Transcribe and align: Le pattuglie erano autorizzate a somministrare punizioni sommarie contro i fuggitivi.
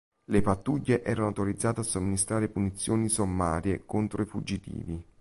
Le 0.31 0.41
pattuglie 0.41 1.03
erano 1.03 1.27
autorizzate 1.27 1.81
a 1.81 1.83
somministrare 1.83 2.49
punizioni 2.49 3.07
sommarie 3.07 3.85
contro 3.85 4.23
i 4.23 4.25
fuggitivi. 4.25 5.05